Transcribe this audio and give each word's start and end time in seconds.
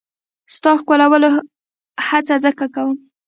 ستا 0.55 0.71
ښکلولو 0.79 1.29
هڅه 2.07 2.35
ځکه 2.45 2.65
کوم. 2.75 2.97